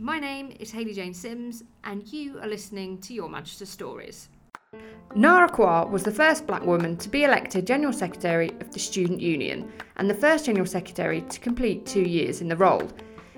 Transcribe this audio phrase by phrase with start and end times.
[0.00, 4.28] My name is Hayley Jane Sims, and you are listening to Your Manchester Stories.
[5.16, 9.20] Naa Acquah was the first black woman to be elected General Secretary of the Student
[9.20, 12.88] Union and the first General Secretary to complete two years in the role.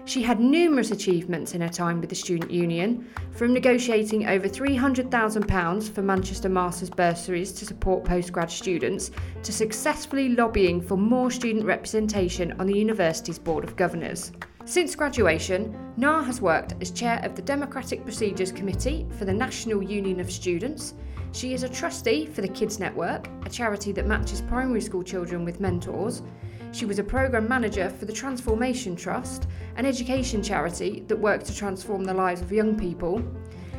[0.04, 5.90] She had numerous achievements in her time with the Student Union, from negotiating over £300,000
[5.90, 9.12] for Manchester Masters bursaries to support postgrad students,
[9.45, 14.32] to successfully lobbying for more student representation on the university's Board of Governors.
[14.71, 19.82] Since graduation, Naa has worked as chair of the Democratic Procedures Committee for the National
[19.82, 20.94] Union of Students.
[21.32, 25.44] She is a trustee for the Kids Network, a charity that matches primary school children
[25.44, 26.22] with mentors.
[26.71, 31.57] She was a programme manager for the Transformation Trust, an education charity that works to
[31.57, 33.20] transform the lives of young people.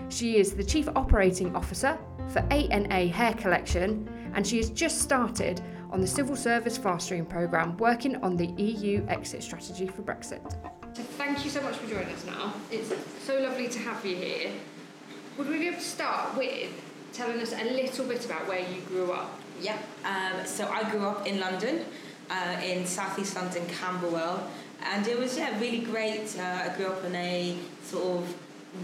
[0.10, 1.98] She is the Chief Operating Officer
[2.34, 7.26] for ANA Hair Collection, and she has just started on the Civil Service Fast Stream
[7.26, 10.58] Programme working on the EU exit strategy for Brexit.
[10.94, 12.54] Thank you so much for joining us now.
[12.70, 12.92] It's
[13.26, 14.52] so lovely to have you here.
[15.38, 16.70] Would we be able to start with
[17.14, 19.40] telling us a little bit about where you grew up?
[19.62, 21.86] Yeah, um, so I grew up in London
[22.30, 24.46] uh, in southeast London, Camberwell,
[24.84, 26.38] and it was yeah really great.
[26.38, 28.36] Uh, I grew up in a sort of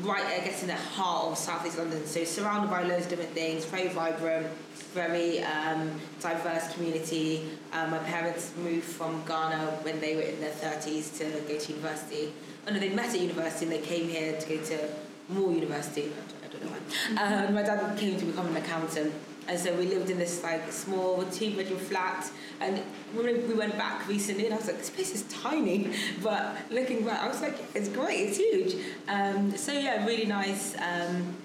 [0.01, 3.31] right, I guess, in the heart of southeast London, so surrounded by loads of different
[3.31, 4.47] things, very vibrant,
[4.93, 7.49] very um, diverse community.
[7.73, 11.71] Um, my parents moved from Ghana when they were in their 30s to go to
[11.71, 12.33] university.
[12.67, 14.89] Oh no, they met at university and they came here to go to
[15.29, 16.11] more university.
[16.43, 17.47] I don't know why.
[17.47, 19.13] Um, my dad came to become an accountant
[19.47, 22.29] and so we lived in this like small two bedroom flat.
[22.59, 22.81] And
[23.15, 25.93] we went back recently, and I was like, this place is tiny.
[26.23, 28.75] But looking back, I was like, it's great, it's huge.
[29.07, 30.75] Um, so yeah, really nice.
[30.77, 31.35] Um,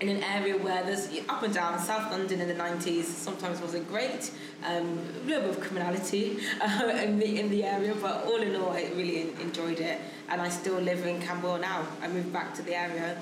[0.00, 1.78] in an area where there's up and down.
[1.78, 4.30] South London in the 90s sometimes wasn't great.
[4.64, 8.56] Um, a little bit of criminality uh, in, the, in the area, but all in
[8.56, 10.00] all, I really enjoyed it.
[10.30, 11.86] And I still live in Camberwell now.
[12.00, 13.18] I moved back to the area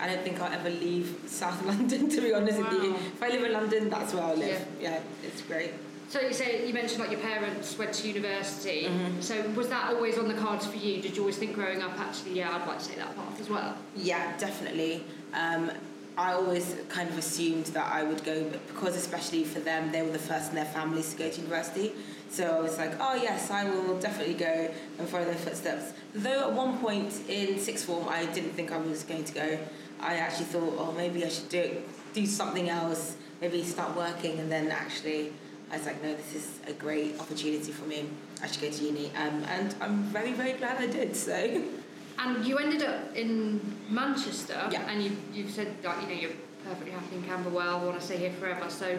[0.00, 2.70] I don't think I'll ever leave South London, to be honest wow.
[2.70, 2.94] with you.
[2.94, 4.66] If I live in London, that's where I'll live.
[4.80, 5.72] Yeah, yeah it's great.
[6.08, 8.84] So you say you mentioned like your parents went to university.
[8.84, 9.20] Mm-hmm.
[9.22, 11.00] So was that always on the cards for you?
[11.00, 13.48] Did you always think growing up, actually, yeah, I'd like to take that path as
[13.48, 13.76] well?
[13.96, 15.04] Yeah, definitely.
[15.32, 15.70] Um,
[16.18, 20.10] I always kind of assumed that I would go because, especially for them, they were
[20.10, 21.92] the first in their families to go to university.
[22.28, 25.92] So I was like, oh yes, I will definitely go and follow their footsteps.
[26.14, 29.58] Though at one point in sixth form, I didn't think I was going to go.
[30.02, 31.82] I actually thought, oh, maybe I should do
[32.12, 35.32] do something else, maybe start working, and then actually
[35.70, 38.06] I was like, no, this is a great opportunity for me.
[38.42, 41.16] I should go to uni, um, and I'm very, very glad I did.
[41.16, 41.62] So.
[42.18, 43.58] And you ended up in
[43.88, 44.82] Manchester, yeah.
[44.82, 48.18] and you you've said that you know you're perfectly happy in Camberwell, want to stay
[48.18, 48.68] here forever.
[48.68, 48.98] So,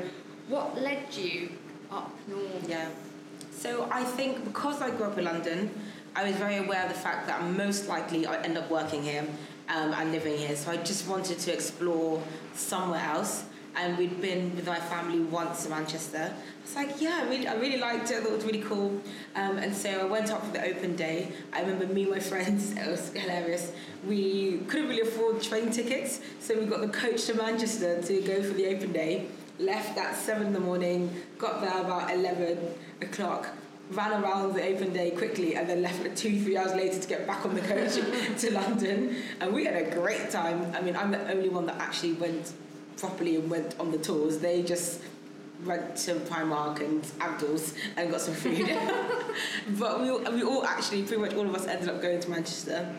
[0.50, 1.52] what led you
[1.92, 2.68] up north?
[2.68, 2.90] Yeah.
[3.52, 5.70] So I think because I grew up in London,
[6.16, 9.26] I was very aware of the fact that most likely I'd end up working here
[9.70, 10.56] um, and living here.
[10.56, 12.22] So I just wanted to explore
[12.54, 13.46] somewhere else.
[13.76, 16.32] And we'd been with my family once to Manchester.
[16.32, 18.18] I was like, yeah, I really, I really liked it.
[18.18, 19.02] I thought it was really cool.
[19.36, 21.32] Um, and so I went up for the open day.
[21.52, 23.72] I remember me and my friends, it was hilarious.
[24.08, 28.44] We couldn't really afford train tickets, so we got the coach to Manchester to go
[28.44, 29.28] for the open day.
[29.58, 32.60] Left at 7 in the morning, got there about 11
[33.02, 33.48] o'clock
[33.96, 37.08] ran around the open day quickly and then left like two, three hours later to
[37.08, 37.96] get back on the coach
[38.42, 39.16] to London.
[39.40, 40.74] And we had a great time.
[40.76, 42.54] I mean, I'm the only one that actually went
[42.98, 44.40] properly and went on the tours.
[44.40, 45.02] They just
[45.66, 48.68] went to Primark and Abdul's and got some food.
[49.80, 52.94] but we, we all actually, pretty much all of us ended up going to Manchester.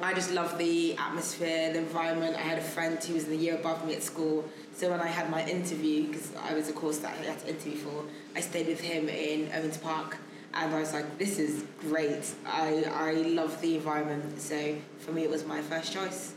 [0.00, 2.36] I just love the atmosphere, the environment.
[2.36, 4.44] I had a friend who was in the year above me at school
[4.76, 7.48] so when I had my interview, because I was a course that I had to
[7.48, 8.04] interview for,
[8.34, 10.18] I stayed with him in Owens Park,
[10.52, 12.24] and I was like, "This is great.
[12.44, 16.34] I I love the environment." So for me, it was my first choice.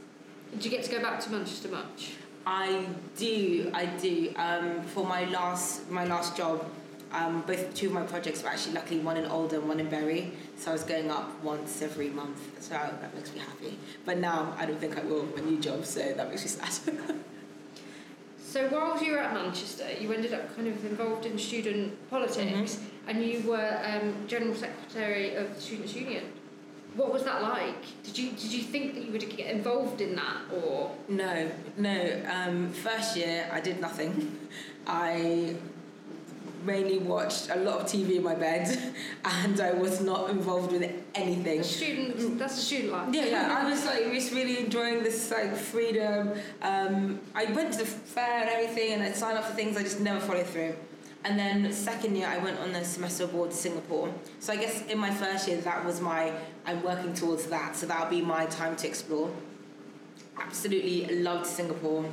[0.52, 2.14] Did you get to go back to Manchester much?
[2.48, 2.86] I
[3.18, 3.72] do.
[3.74, 4.34] I do.
[4.38, 6.66] Um, for my last my last job,
[7.12, 10.32] um, both two of my projects were actually luckily one in Oldham, one in Bury.
[10.58, 12.62] So I was going up once every month.
[12.62, 13.78] So that makes me happy.
[14.06, 15.86] But now I don't think I will my new job.
[15.86, 17.16] So that makes me sad.
[18.50, 22.78] So while you were at Manchester, you ended up kind of involved in student politics,
[22.78, 23.10] mm-hmm.
[23.10, 26.24] and you were um, general secretary of the Students' Union.
[26.96, 27.76] What was that like?
[28.02, 31.52] Did you did you think that you would get involved in that, or no?
[31.78, 32.24] No.
[32.28, 34.40] Um, first year, I did nothing.
[34.88, 35.56] I
[36.64, 38.94] mainly watched a lot of TV in my bed,
[39.26, 41.60] and I was not involved with anything.
[41.60, 43.10] A student, that's a student life.
[43.14, 43.58] Yeah, yeah.
[43.62, 46.34] I was like just really enjoying this like freedom.
[46.62, 49.84] Um, I went to the fair and everything, and I signed up for things I
[49.84, 50.76] just never followed through.
[51.26, 54.14] And then second year, I went on a semester abroad to Singapore.
[54.40, 56.32] So I guess in my first year, that was my,
[56.66, 57.76] I'm working towards that.
[57.76, 59.30] So that'll be my time to explore.
[60.40, 62.06] Absolutely loved Singapore.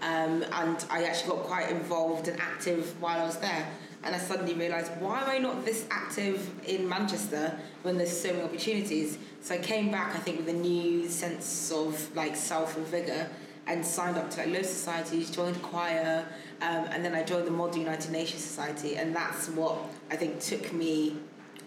[0.00, 3.68] Um, and I actually got quite involved and active while I was there.
[4.04, 8.32] And I suddenly realised, why am I not this active in Manchester when there's so
[8.32, 9.18] many opportunities?
[9.42, 13.28] So I came back, I think, with a new sense of like self and vigour
[13.66, 16.26] and signed up to like low societies, joined choir,
[16.60, 19.78] um, and then I joined the Model United Nations Society, and that's what
[20.10, 21.16] I think took me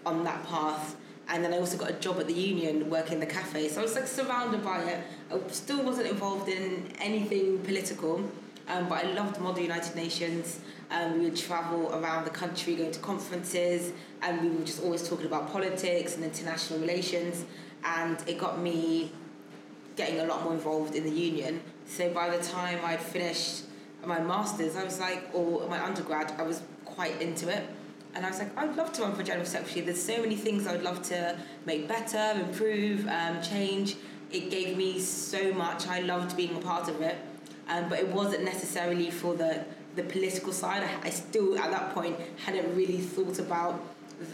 [0.04, 0.96] on that path.
[1.28, 3.82] And then I also got a job at the union working the cafe, so I
[3.82, 5.00] was like surrounded by it.
[5.32, 8.22] I still wasn't involved in anything political,
[8.68, 10.60] um, but I loved Model United Nations.
[10.90, 13.92] Um, we would travel around the country, going to conferences,
[14.22, 17.44] and we were just always talking about politics and international relations.
[17.84, 19.12] And it got me
[19.96, 21.60] getting a lot more involved in the union.
[21.86, 23.64] So by the time I'd finished
[24.04, 27.66] my masters, I was like, or my undergrad, I was quite into it.
[28.14, 29.82] And I was like, I'd love to run for general secretary.
[29.82, 33.96] There's so many things I would love to make better, improve, um, change.
[34.32, 35.86] It gave me so much.
[35.86, 37.16] I loved being a part of it.
[37.68, 39.64] Um, but it wasn't necessarily for the,
[39.96, 40.82] the political side.
[40.82, 43.82] I, I still, at that point, hadn't really thought about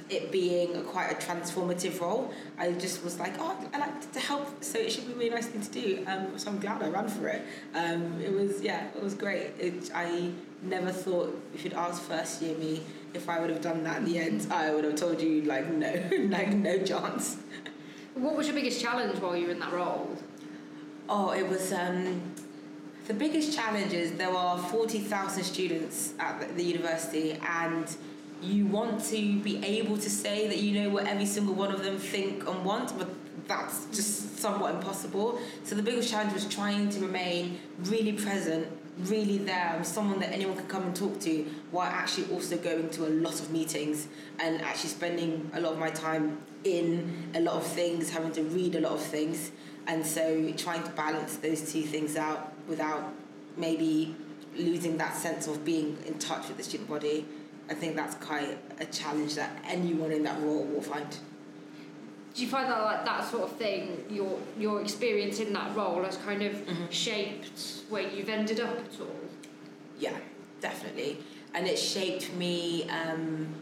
[0.08, 2.32] it being a, quite a transformative role.
[2.58, 5.30] I just was like, oh, I like to help, so it should be a really
[5.30, 6.04] nice thing to do.
[6.06, 7.42] Um, so I'm glad I ran for it.
[7.74, 9.52] Um, it was, yeah, it was great.
[9.58, 10.30] It, I
[10.62, 12.82] never thought if you'd asked first year me
[13.14, 15.68] if I would have done that in the end, I would have told you like
[15.70, 15.92] no,
[16.30, 17.38] like no chance.
[18.14, 20.16] What was your biggest challenge while you were in that role?
[21.08, 21.72] Oh, it was.
[21.72, 22.22] Um,
[23.06, 27.96] the biggest challenge is there are 40,000 students at the university and
[28.40, 31.82] you want to be able to say that you know what every single one of
[31.82, 33.08] them think and want, but
[33.46, 35.40] that's just somewhat impossible.
[35.64, 38.66] So the biggest challenge was trying to remain really present,
[38.98, 42.90] really there, and someone that anyone could come and talk to, while actually also going
[42.90, 44.08] to a lot of meetings
[44.40, 48.42] and actually spending a lot of my time in a lot of things, having to
[48.42, 49.50] read a lot of things,
[49.86, 53.12] and so trying to balance those two things out without
[53.56, 54.14] maybe
[54.56, 57.26] losing that sense of being in touch with the student body
[57.72, 61.06] I think that's quite a challenge that anyone in that role will find.
[62.34, 66.02] Do you find that like that sort of thing, your your experience in that role
[66.02, 66.90] has kind of mm-hmm.
[66.90, 69.20] shaped where you've ended up at all?
[69.98, 70.16] Yeah,
[70.60, 71.18] definitely,
[71.54, 73.54] and it shaped me um,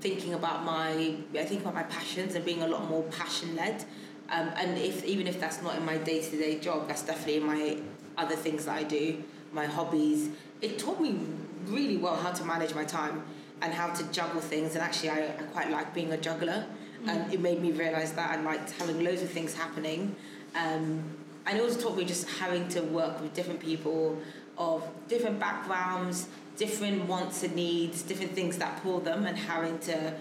[0.00, 3.84] thinking about my I think about my passions and being a lot more passion led.
[4.32, 7.36] Um, and if even if that's not in my day to day job, that's definitely
[7.36, 7.76] in my
[8.16, 10.30] other things that I do, my hobbies.
[10.62, 11.18] It taught me
[11.66, 13.22] really well how to manage my time
[13.60, 14.74] and how to juggle things.
[14.74, 16.64] And actually, I, I quite like being a juggler.
[16.64, 17.08] Mm-hmm.
[17.10, 20.16] And it made me realize that I liked having loads of things happening.
[20.54, 21.04] Um,
[21.46, 24.18] and it also taught me just having to work with different people
[24.56, 30.14] of different backgrounds, different wants and needs, different things that pull them, and having to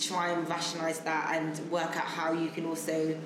[0.00, 3.18] try and rationalize that and work out how you can also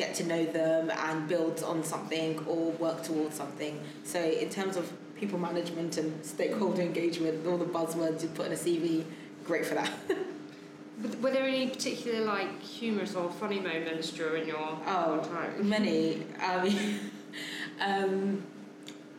[0.00, 3.78] get to know them and build on something or work towards something.
[4.02, 8.52] So, in terms of people management and stakeholder engagement, all the buzzwords you put in
[8.52, 9.04] a CV,
[9.44, 9.90] great for that.
[11.20, 15.68] Were there any particular like humorous or funny moments during your oh time?
[15.68, 16.22] Many.
[16.42, 17.00] Um,
[17.80, 18.42] um,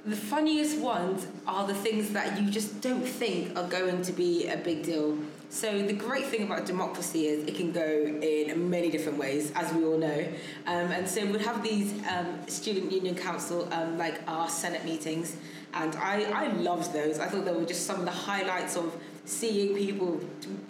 [0.04, 4.48] the funniest ones are the things that you just don't think are going to be
[4.48, 5.18] a big deal.
[5.52, 9.72] So the great thing about democracy is it can go in many different ways, as
[9.74, 10.26] we all know.
[10.66, 15.36] Um, and so we'd have these um, student union council, um, like our Senate meetings,
[15.74, 17.20] and I, I loved those.
[17.20, 20.22] I thought they were just some of the highlights of seeing people,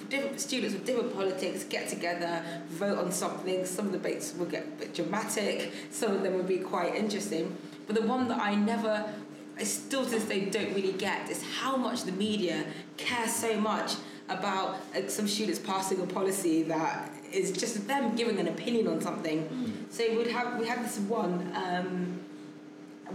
[0.09, 3.67] different students with different politics get together, vote on something.
[3.67, 6.95] Some of the debates would get a bit dramatic, some of them would be quite
[6.95, 7.55] interesting.
[7.85, 9.13] But the one that I never,
[9.59, 12.65] I still to this day don't really get is how much the media
[12.97, 13.93] care so much
[14.37, 19.01] about uh, some students passing a policy that is just them giving an opinion on
[19.01, 19.47] something.
[19.47, 19.93] Mm.
[19.93, 21.51] So we'd have we had this one.
[21.55, 22.21] Um,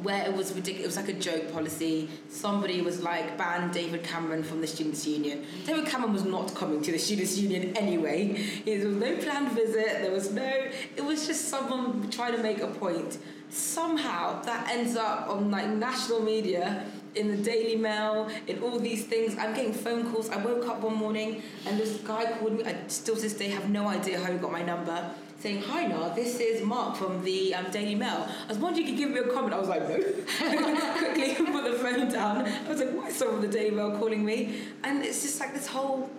[0.03, 0.97] where it was ridiculous.
[0.97, 2.09] It was like a joke policy.
[2.29, 5.45] Somebody was like, ban David Cameron from the Students' Union.
[5.65, 8.45] David Cameron was not coming to the Students' Union anyway.
[8.65, 10.03] There was no planned visit.
[10.03, 10.53] There was no.
[10.97, 13.19] It was just someone trying to make a point.
[13.49, 16.85] Somehow that ends up on like national media.
[17.17, 20.29] In the Daily Mail, in all these things, I'm getting phone calls.
[20.29, 22.65] I woke up one morning and this guy called me.
[22.65, 25.87] I still to this day have no idea how he got my number saying, Hi,
[25.87, 28.29] Naa, this is Mark from the um, Daily Mail.
[28.45, 29.55] I was wondering if you could give me a comment.
[29.55, 29.97] I was like, No.
[30.99, 32.47] Quickly put the phone down.
[32.47, 34.63] I was like, Why is someone from the Daily Mail calling me?
[34.85, 36.11] And it's just like this whole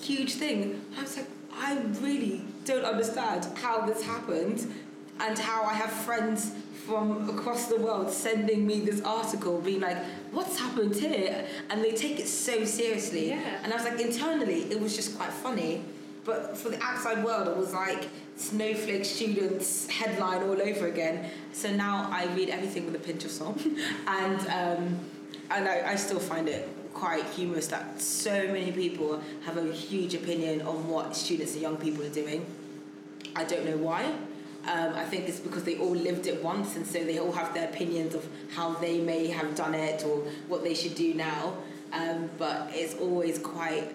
[0.00, 0.84] huge thing.
[0.98, 4.72] I was like, I really don't understand how this happened
[5.20, 6.52] and how I have friends
[6.86, 9.98] from across the world sending me this article, being like,
[10.32, 13.28] "What's happened here?" And they take it so seriously.
[13.28, 13.60] Yeah.
[13.62, 15.84] And I was like, internally, it was just quite funny,
[16.24, 21.30] but for the outside world, it was like snowflake students headline all over again.
[21.52, 23.60] So now I read everything with a pinch of salt,
[24.06, 25.00] and um,
[25.50, 30.14] and I, I still find it quite humorous that so many people have a huge
[30.14, 32.44] opinion on what students and young people are doing.
[33.34, 34.12] I don't know why.
[34.64, 37.52] Um, I think it's because they all lived it once, and so they all have
[37.52, 41.56] their opinions of how they may have done it or what they should do now.
[41.92, 43.92] Um, but it's always quite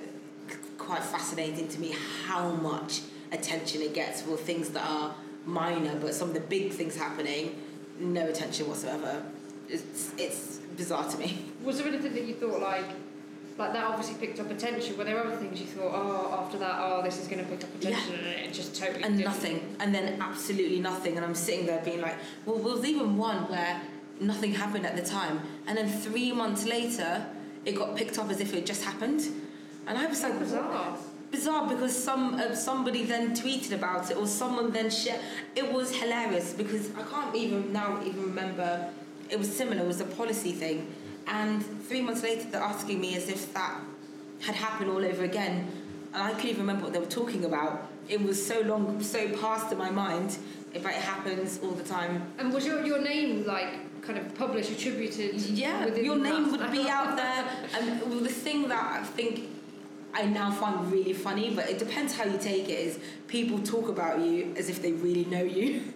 [0.78, 1.96] quite fascinating to me
[2.26, 6.72] how much attention it gets for things that are minor, but some of the big
[6.72, 7.60] things happening,
[8.00, 9.24] no attention whatsoever.
[9.70, 11.46] It's it's bizarre to me.
[11.64, 12.86] Was there anything that you thought like,
[13.58, 14.98] like that obviously picked up attention?
[14.98, 17.64] Were there other things you thought, oh, after that, oh, this is going to pick
[17.64, 19.26] up attention, and it just totally and didn't?
[19.32, 21.16] nothing, and then absolutely nothing.
[21.18, 23.82] And I'm sitting there being like, well, there was even one where
[24.20, 27.26] nothing happened at the time, and then three months later,
[27.66, 29.22] it got picked up as if it just happened,
[29.88, 30.98] and I was like, Bizarre.
[31.32, 35.20] bizarre because some uh, somebody then tweeted about it or someone then shared.
[35.56, 38.90] It was hilarious because I can't even now even remember.
[39.30, 39.82] It was similar.
[39.84, 40.88] It was a policy thing,
[41.28, 43.80] and three months later they're asking me as if that
[44.42, 45.72] had happened all over again,
[46.14, 47.90] and I couldn't even remember what they were talking about.
[48.08, 50.38] It was so long, so past in my mind.
[50.74, 52.22] But it happens all the time.
[52.38, 55.36] And was your, your name like kind of published, attributed?
[55.36, 57.48] Yeah, your name would be out there.
[57.74, 59.50] And well, the thing that I think
[60.14, 63.88] I now find really funny, but it depends how you take it, is people talk
[63.88, 65.82] about you as if they really know you.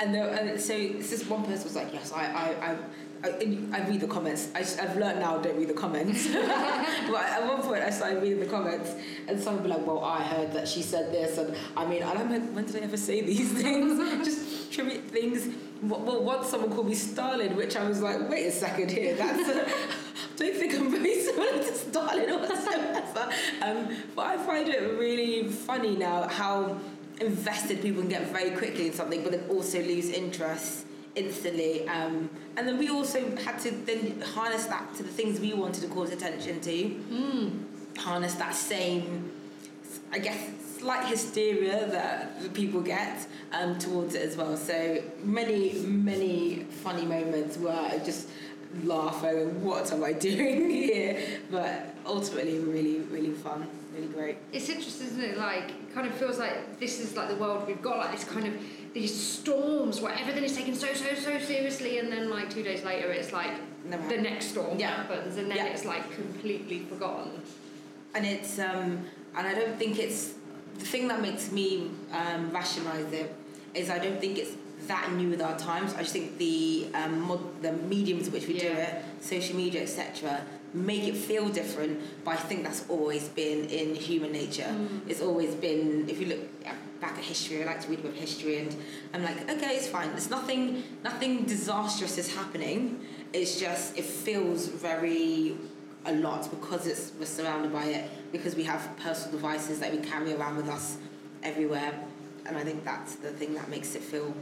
[0.00, 2.76] And, and so this one person was like, yes, I, I, I,
[3.24, 4.48] I, I read the comments.
[4.54, 6.26] I, I've learned now don't read the comments.
[6.32, 8.94] but at one point I started reading the comments
[9.28, 11.38] and someone would be like, well, I heard that she said this.
[11.38, 14.26] And I mean, and I'm like, when did I ever say these things?
[14.26, 15.54] just tribute things.
[15.82, 19.48] Well, once someone called me Stalin, which I was like, wait a second here, that's...
[19.48, 19.70] A,
[20.36, 23.02] don't think I'm very similar to Stalin or whatsoever.
[23.62, 26.78] Um, but I find it really funny now how
[27.20, 31.86] invested people can get very quickly in something, but then also lose interest instantly.
[31.88, 35.82] Um, and then we also had to then harness that to the things we wanted
[35.82, 37.00] to cause attention to.
[37.98, 39.30] Harness that same,
[40.10, 40.38] I guess,
[40.78, 44.56] slight hysteria that people get um, towards it as well.
[44.56, 48.28] So many, many funny moments where I just
[48.84, 51.40] laugh and what am I doing here?
[51.50, 54.36] But ultimately, really, really fun, really great.
[54.52, 55.38] It's interesting, isn't it?
[55.38, 58.24] Like, it kind of feels like this is like the world we've got, like this
[58.24, 58.54] kind of
[58.94, 62.84] these storms where everything is taken so, so, so seriously, and then like two days
[62.84, 63.52] later, it's like
[63.84, 64.94] Never the next storm Yeah.
[64.96, 65.66] happens, and then Yeah.
[65.66, 67.32] it's like completely forgotten.
[68.14, 69.04] and it's um,
[69.36, 70.34] and I don't think it's
[70.78, 73.34] the thing that makes me um, rationalize it
[73.74, 74.52] is I don't think it's
[74.88, 75.94] that new with our times.
[75.94, 79.80] I just think the um, mod- the mediums in which we do it, social media,
[79.82, 80.42] etc.,
[80.74, 82.00] make it feel different.
[82.24, 84.70] But I think that's always been in human nature.
[85.08, 86.06] It's always been.
[86.08, 86.40] If you look
[87.02, 88.74] back at history, I like to read about history, and
[89.12, 90.08] I'm like, okay, it's fine.
[90.12, 93.04] There's nothing nothing disastrous is happening.
[93.34, 95.56] It's just it feels very
[96.06, 99.98] a lot because it's we're surrounded by it because we have personal devices that we
[99.98, 100.96] carry around with us
[101.42, 101.92] everywhere
[102.46, 104.34] and I think that's the thing that makes it feel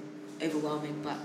[0.43, 1.19] overwhelming but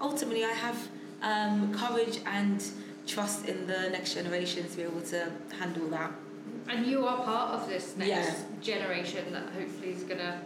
[0.00, 0.88] ultimately I have
[1.22, 2.62] um, courage and
[3.06, 6.12] trust in the next generation to be able to handle that
[6.68, 8.34] And you are part of this next Yeah.
[8.60, 10.40] generation that hopefully is gonna.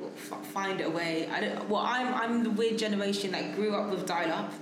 [0.00, 3.74] Well, f- find a way I don't well I'm, I'm the weird generation that grew
[3.74, 4.52] up with dial-up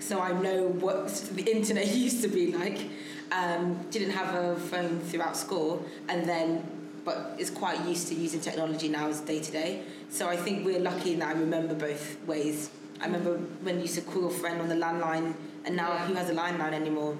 [0.00, 1.06] so I know what
[1.36, 2.90] the internet used to be like
[3.30, 6.64] um, didn't have a phone throughout school and then
[7.04, 10.66] but is quite used to using technology now as day to day so I think
[10.66, 12.68] we're lucky in that I remember both ways
[13.00, 16.06] I remember when you used to call a friend on the landline and now Yeah.
[16.06, 17.16] who has a landline anymore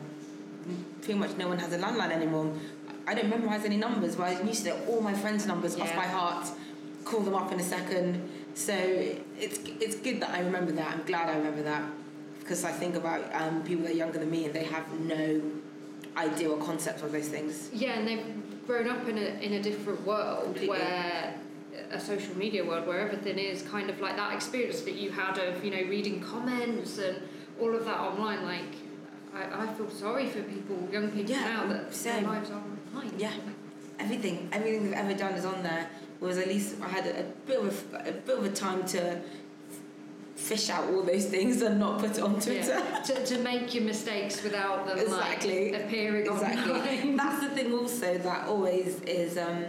[1.00, 2.52] pretty much no one has a landline anymore
[3.06, 5.94] I don't memorize any numbers but I used to know all my friends' numbers off
[5.94, 6.48] by heart
[7.04, 8.28] call them up in a second.
[8.54, 10.92] So it's it's good that I remember that.
[10.92, 11.84] I'm glad I remember that
[12.40, 15.40] because I think about um, people that are younger than me and they have no
[16.16, 17.70] idea or concept of those things.
[17.72, 20.68] Yeah, and they've grown up in a in a different world Completely.
[20.68, 21.34] where
[21.90, 25.38] a social media world where everything is kind of like that experience that you had
[25.38, 27.16] of you know reading comments and
[27.60, 28.44] all of that online.
[28.44, 28.74] Like,
[29.34, 32.22] I, I feel sorry for people, young people Yeah, now that same.
[32.24, 32.60] their lives are
[32.94, 33.12] online.
[33.18, 33.32] Yeah.
[33.98, 35.88] Everything, everything they've ever done is on there.
[36.18, 38.84] Whereas at least I had a, a bit of a, a bit of a time
[38.88, 39.20] to
[40.36, 42.78] fish out all those things and not put it on Twitter.
[42.78, 43.00] Yeah.
[43.02, 45.72] to, to make your mistakes without them Exactly.
[45.72, 46.72] like appearing Exactly.
[46.72, 47.16] online.
[47.16, 49.64] That's the thing also that always is um,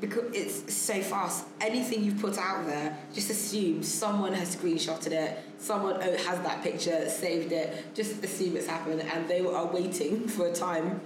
[0.00, 1.46] because it's so fast.
[1.60, 6.62] Anything you put out there, just assume someone has screenshotted it, someone oh, has that
[6.62, 7.94] picture, saved it.
[7.94, 11.00] Just assume it's happened, and they are waiting for a time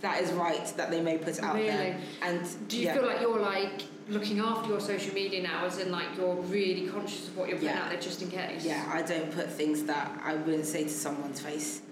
[0.00, 1.68] that is right that they may put it out Really?
[1.68, 1.96] there.
[2.22, 2.94] And Do you yeah.
[2.94, 6.88] feel like you're like looking after your social media now, as in like you're really
[6.88, 7.82] conscious of what you're putting Yeah.
[7.84, 8.64] out there just in case?
[8.64, 11.82] Yeah, I don't put things that I wouldn't say to someone's face.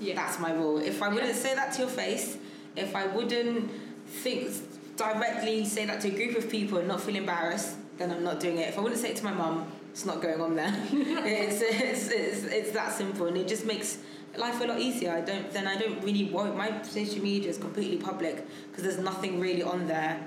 [0.00, 0.14] Yeah.
[0.14, 0.78] That's my rule.
[0.78, 1.42] If I wouldn't Yeah.
[1.42, 2.38] say that to your face,
[2.74, 3.70] if I wouldn't
[4.08, 4.48] think
[4.96, 8.40] directly say that to a group of people and not feel embarrassed, then I'm not
[8.40, 8.68] doing it.
[8.70, 10.74] If I wouldn't say it to my mum, it's not going on there.
[10.92, 13.98] it's, it's, it's, it's that simple, and it just makes
[14.36, 15.12] life a lot easier.
[15.12, 16.50] I don't then I don't really worry.
[16.50, 20.18] My social media is completely public because there's nothing really on there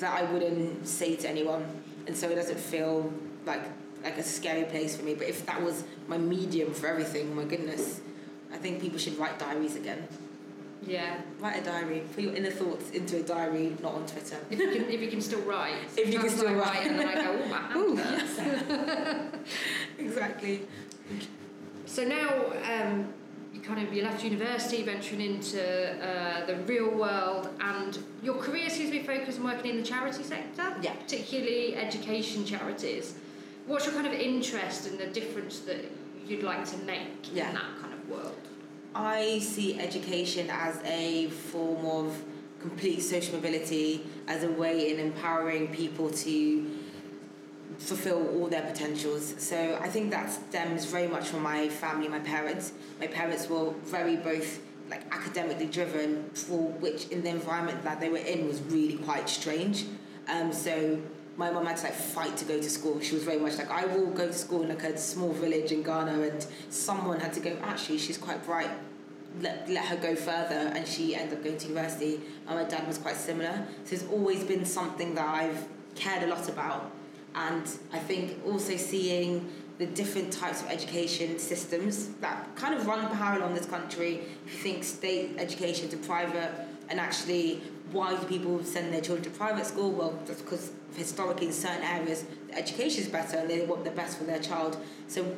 [0.00, 1.64] that I wouldn't say to anyone,
[2.06, 3.12] and so it doesn't feel
[3.46, 3.62] like
[4.02, 5.14] like a scary place for me.
[5.14, 8.00] But if that was my medium for everything, oh my goodness,
[8.52, 10.08] I think people should write diaries again.
[10.86, 11.20] Yeah.
[11.38, 12.02] Write a diary.
[12.14, 14.36] Put your inner thoughts into a diary, not on Twitter.
[14.50, 15.74] If you can, if you can still write.
[15.96, 16.86] If you can still I write.
[16.86, 17.58] and then I go, oh, my
[19.08, 19.38] hand Ooh,
[20.04, 20.62] exactly.
[21.86, 22.28] So now
[22.70, 23.12] um,
[23.52, 28.68] you kind of you left university, venturing into uh, the real world, and your career
[28.70, 30.94] seems to be focused on working in the charity sector, Yeah.
[30.94, 33.14] particularly education charities.
[33.66, 35.84] What's your kind of interest in the difference that
[36.26, 37.48] you'd like to make Yeah.
[37.50, 38.34] in that kind of world?
[38.94, 42.22] I see education as a form of
[42.60, 46.70] complete social mobility, as a way in empowering people to
[47.78, 49.34] fulfill all their potentials.
[49.38, 52.72] So I think that stems very much from my family, my parents.
[53.00, 58.10] My parents were very both like academically driven, for which in the environment that they
[58.10, 59.86] were in was really quite strange.
[60.28, 61.00] Um, so
[61.36, 63.00] my mum had to like fight to go to school.
[63.00, 65.72] She was very much like, I will go to school in like a small village
[65.72, 67.56] in Ghana, and someone had to go.
[67.62, 68.70] Actually, she's quite bright.
[69.40, 72.20] Let, let her go further, and she ended up going to university.
[72.46, 73.66] And my dad was quite similar.
[73.84, 76.90] So it's always been something that I've cared a lot about
[77.34, 79.48] and I think also seeing
[79.78, 84.20] the different types of education systems that kind of run parallel in this country.
[84.46, 86.50] If you think state education to private,
[86.88, 89.90] and actually, why do people send their children to private school?
[89.92, 90.72] Well, that's because
[91.02, 94.38] historically in certain areas the education is better and they want the best for their
[94.38, 94.76] child.
[95.08, 95.34] So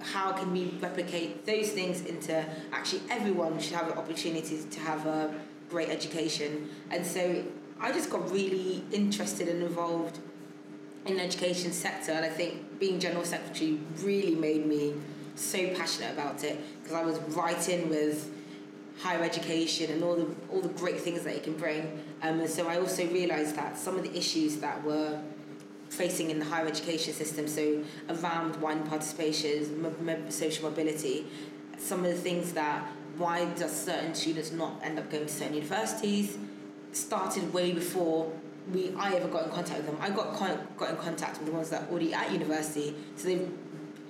[0.00, 5.06] how can we replicate those things into actually everyone should have an opportunity to have
[5.06, 5.34] a
[5.68, 6.70] great education?
[6.90, 7.44] And so
[7.80, 10.18] I just got really interested and involved
[11.06, 14.94] in the education sector and I think being general secretary really made me
[15.36, 18.30] so passionate about it because I was right in with
[19.00, 22.50] higher education and all the all the great things that it can bring um, and
[22.50, 25.20] so I also realised that some of the issues that were
[25.90, 31.26] facing in the higher education system so around wine participation social mobility
[31.78, 35.54] some of the things that why does certain students not end up going to certain
[35.54, 36.36] universities
[36.92, 38.32] started way before
[38.72, 39.98] we I ever got in contact with them.
[40.00, 43.28] I got con- got in contact with the ones that are already at university, so
[43.28, 43.50] they've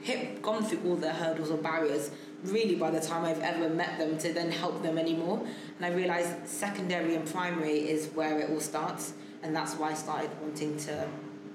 [0.02, 2.10] hit gone through all their hurdles or barriers.
[2.44, 5.44] Really, by the time I've ever met them to then help them anymore,
[5.76, 9.94] and I realised secondary and primary is where it all starts, and that's why I
[9.94, 11.08] started wanting to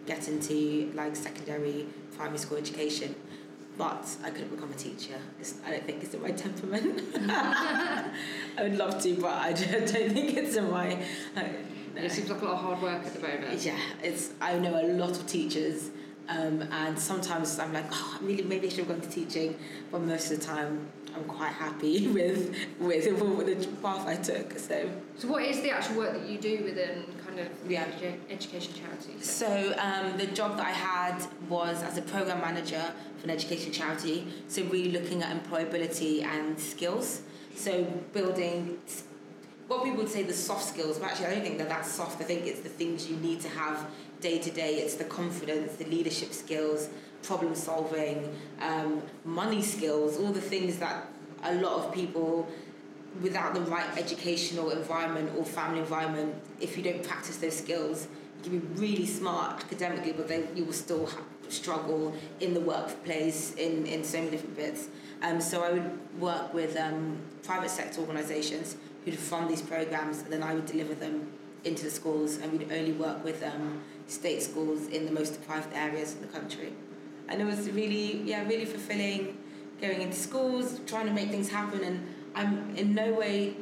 [0.05, 3.15] get into like secondary primary school education.
[3.77, 5.15] But I couldn't become a teacher.
[5.39, 7.01] It's, I don't think it's in my temperament.
[7.29, 8.11] I
[8.61, 10.97] would love to, but I don't think it's in my.
[11.35, 11.49] I,
[11.95, 13.61] It seems like a lot of hard work at the moment.
[13.65, 14.31] yeah, it's.
[14.41, 15.89] I know a lot of teachers,
[16.29, 19.57] um, and sometimes I'm like, oh, really, maybe I should have gone to teaching,
[19.91, 24.57] but most of the time I'm quite happy with with, with the path I took.
[24.57, 27.85] So So what is the actual work that you do within kind of the Yeah.
[27.85, 29.29] edu- education charities?
[29.29, 32.83] So um, the job that I had was as a program manager
[33.17, 34.27] for an education charity.
[34.47, 37.21] So really looking at employability and skills.
[37.55, 37.83] So
[38.13, 38.79] building
[39.67, 42.19] what people would say the soft skills, but actually I don't think that that's soft.
[42.21, 43.85] I think it's the things you need to have
[44.23, 44.75] day to day.
[44.75, 46.89] It's the confidence, the leadership skills,
[47.21, 51.05] problem solving, um, money skills, all the things that
[51.43, 52.47] a lot of people
[53.21, 58.07] without the right educational environment or family environment, if you don't practice those skills,
[58.43, 61.07] you can be really smart academically, but then you will still
[61.49, 64.87] struggle in the workplace in, in so many different bits.
[65.21, 70.33] Um, so I would work with um, private sector organisations who'd fund these programs, and
[70.33, 71.31] then I would deliver them
[71.63, 75.73] into the schools, and we'd only work with um, state schools in the most deprived
[75.73, 76.73] areas in the country.
[77.27, 79.37] And it was really, yeah, really fulfilling
[79.83, 83.55] going into schools, trying to make things happen, and I'm in no way,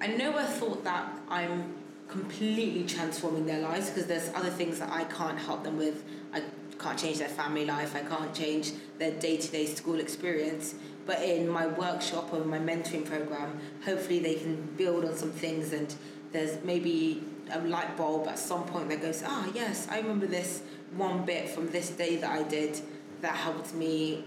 [0.00, 1.74] I nowhere thought that I'm
[2.08, 6.04] completely transforming their lives because there's other things that I can't help them with.
[6.34, 6.42] I
[6.78, 10.74] can't change their family life, I can't change their day to day school experience.
[11.06, 15.72] But in my workshop or my mentoring program, hopefully they can build on some things
[15.72, 15.94] and
[16.32, 20.62] there's maybe a light bulb at some point that goes, ah, yes, I remember this
[20.96, 22.80] one bit from this day that I did
[23.20, 24.24] that helped me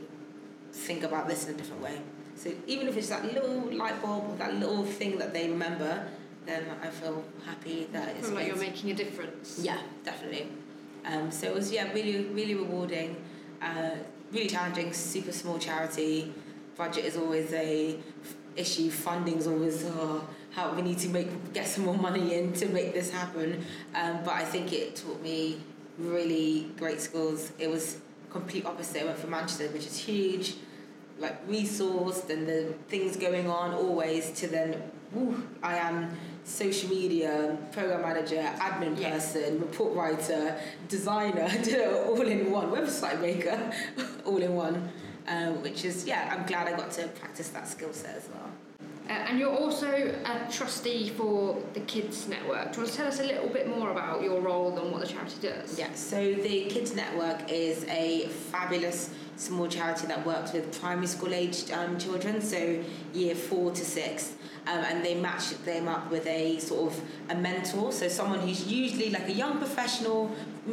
[0.72, 2.00] think about this in a different way.
[2.36, 6.08] So even if it's that little light bulb, that little thing that they remember,
[6.46, 8.30] then I feel happy that it's.
[8.30, 9.60] Like you're making a difference.
[9.62, 10.48] Yeah, definitely.
[11.06, 13.16] Um, so it was yeah really really rewarding,
[13.62, 13.92] uh,
[14.32, 14.92] really challenging.
[14.94, 16.34] Super small charity.
[16.76, 18.90] Budget is always a f- issue.
[18.92, 22.66] Funding is always oh, how we need to make get some more money in to
[22.68, 23.64] make this happen.
[23.94, 25.58] Um, but I think it taught me
[25.98, 27.52] really great skills.
[27.60, 27.98] It was
[28.32, 29.02] complete opposite.
[29.02, 30.56] I went for Manchester, which is huge,
[31.20, 34.32] like resourced and the things going on always.
[34.40, 39.12] To then, woo, I am social media, program manager, admin Yeah.
[39.12, 41.50] person, report writer, designer,
[42.08, 43.60] all in one, website maker,
[44.26, 44.90] all in one.
[45.28, 48.52] Um, which is yeah, I'm glad I got to practice that skill set as well.
[49.08, 52.72] Uh, and you're also a trustee for the Kids Network.
[52.72, 55.02] Do you want to tell us a little bit more about your role and what
[55.02, 55.78] the charity does?
[55.78, 61.36] Yeah, so the Kids Network is a fabulous small charity that works with primary school
[61.36, 64.34] aged um, children, so year four to six.
[64.66, 68.66] Um, and they match them up with a sort of a mentor, so someone who's
[68.66, 70.32] usually like a young professional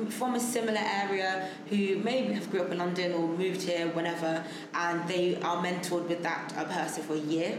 [0.08, 4.42] from a similar area who maybe have grew up in London or moved here, whenever,
[4.72, 7.58] and they are mentored with that uh, person for a year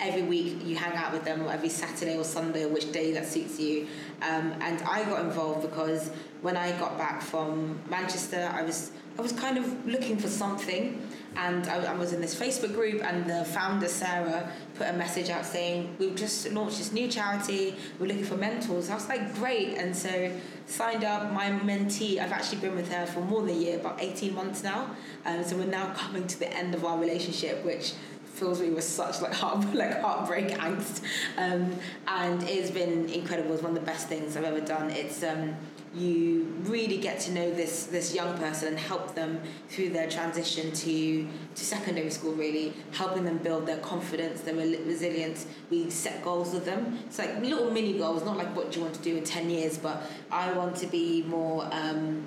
[0.00, 3.12] every week you hang out with them or every Saturday or Sunday or which day
[3.12, 3.86] that suits you.
[4.22, 6.10] Um, and I got involved because
[6.42, 11.00] when I got back from Manchester, I was I was kind of looking for something.
[11.36, 15.28] And I, I was in this Facebook group, and the founder Sarah put a message
[15.28, 17.76] out saying we've just launched this new charity.
[17.98, 18.88] We're looking for mentors.
[18.88, 20.32] I was like, great, and so
[20.66, 21.30] signed up.
[21.32, 24.62] My mentee, I've actually been with her for more than a year, about eighteen months
[24.62, 24.96] now.
[25.26, 27.92] Um, so we're now coming to the end of our relationship, which
[28.36, 31.02] fills me with such like heart like heartbreak angst.
[31.36, 31.74] Um,
[32.06, 33.54] and it's been incredible.
[33.54, 34.90] It's one of the best things I've ever done.
[34.90, 35.56] It's um,
[35.94, 40.70] you really get to know this this young person and help them through their transition
[40.72, 42.74] to to secondary school really.
[42.92, 45.46] Helping them build their confidence their resilience.
[45.70, 46.98] We set goals with them.
[47.06, 49.50] It's like little mini goals not like what do you want to do in 10
[49.50, 52.24] years but I want to be more um,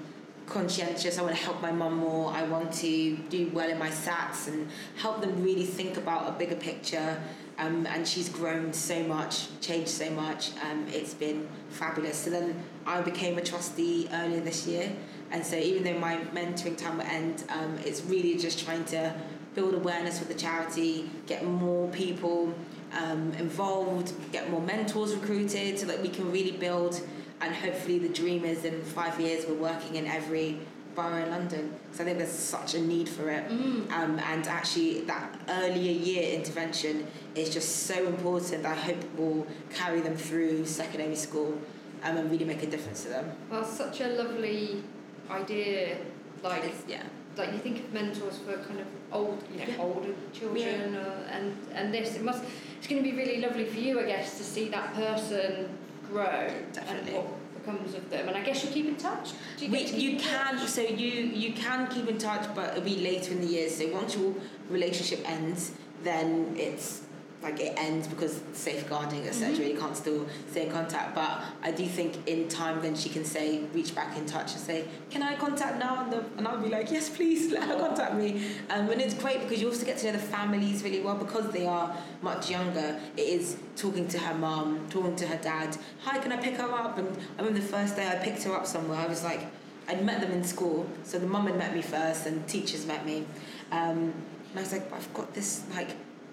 [0.50, 1.18] conscientious.
[1.18, 2.32] I want to help my mum more.
[2.32, 6.32] I want to do well in my SATs and help them really think about a
[6.32, 7.22] bigger picture.
[7.58, 10.52] Um, and she's grown so much, changed so much.
[10.64, 12.18] Um, it's been fabulous.
[12.18, 14.92] So then I became a trustee earlier this year.
[15.32, 19.14] And so even though my mentoring time will end, um, it's really just trying to
[19.56, 22.54] build awareness with the charity, get more people
[22.94, 27.02] um, involved, get more mentors recruited so that we can really build
[27.42, 30.60] and hopefully the dream is in five years we're working in every
[30.96, 31.74] borough in London.
[31.92, 33.48] So I think there's such a need for it.
[33.50, 33.90] Mm.
[33.92, 39.48] Um, and actually that earlier year intervention is just so important that I hope will
[39.74, 41.58] carry them through secondary school
[42.04, 43.32] um, and really make a difference to them.
[43.50, 44.84] Well, such a lovely
[45.30, 45.98] idea.
[46.44, 47.04] Like, It's- yeah.
[47.38, 49.78] like you think of mentors for kind of old, you know, Yeah.
[49.84, 52.44] older children, uh, and and this it must.
[52.78, 55.70] It's going to be really lovely for you, I guess, to see that person
[56.10, 57.14] grow Definitely.
[57.16, 58.28] and what becomes of them.
[58.28, 59.32] And I guess you keep in touch.
[59.58, 60.68] Do you, We, you can touch?
[60.70, 61.08] so you
[61.44, 64.34] you can keep in touch but it'll be later in the year so once your
[64.70, 65.72] relationship ends
[66.04, 67.02] then it's
[67.42, 69.70] like it ends because safeguarding etc Mhm.
[69.74, 71.16] you can't still stay in contact.
[71.16, 74.62] But I do think in time then she can say reach back in touch and
[74.62, 76.04] say can I contact now?
[76.04, 78.46] And, the, and I'll be like yes please let her contact me.
[78.70, 81.16] Um, and it's great because you also get to know the families really well.
[81.16, 85.78] Because they are much younger it is talking to her mum talking to her dad
[86.02, 86.98] hi can I pick her up?
[86.98, 89.48] And I remember the first day I picked her up somewhere I was like
[89.88, 93.08] I'd met them in school, so the mum had met me first, and teachers met
[93.08, 93.26] me.
[93.72, 94.14] Um,
[94.52, 95.90] and I was like, I've got this like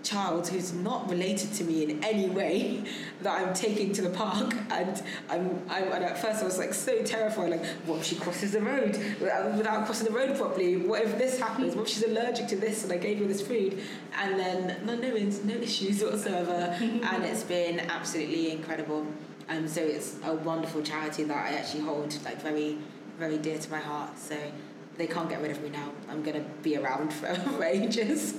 [0.06, 2.84] child who's not related to me in any way
[3.22, 6.74] that I'm taking to the park, and I'm, I'm and at first I was like
[6.74, 10.76] so terrified, like what if she crosses the road without, without crossing the road properly?
[10.76, 11.74] What if this happens?
[11.74, 12.84] What if she's allergic to this?
[12.84, 13.80] And I gave her this food,
[14.18, 19.06] and then no, no, no issues whatsoever, and it's been absolutely incredible.
[19.48, 22.78] Um, so it's a wonderful charity that I actually hold like very,
[23.18, 24.18] very dear to my heart.
[24.18, 24.36] So
[24.96, 25.92] they can't get rid of me now.
[26.08, 28.34] I'm gonna be around for, for ages.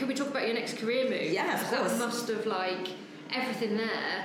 [0.00, 1.30] Can we talk about your next career move?
[1.30, 1.92] Yeah, of course.
[1.92, 2.88] That must have like
[3.30, 4.24] everything there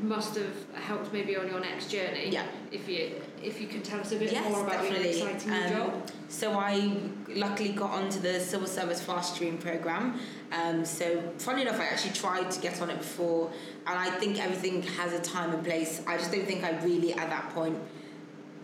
[0.00, 2.30] must have helped maybe on your next journey.
[2.30, 2.46] Yeah.
[2.70, 5.18] If you if you can tell us a bit Yes, more about definitely.
[5.18, 6.10] your exciting new Um, job.
[6.30, 6.96] So I
[7.28, 10.18] luckily got onto the civil service fast stream program.
[10.52, 13.52] Um, so funny enough, I actually tried to get on it before,
[13.86, 16.00] and I think everything has a time and place.
[16.06, 17.76] I just don't think I really at that point